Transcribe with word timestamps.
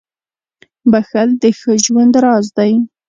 •بښل 0.91 1.29
د 1.41 1.43
ښه 1.59 1.73
ژوند 1.85 2.13
راز 2.23 2.45
دی. 2.57 2.71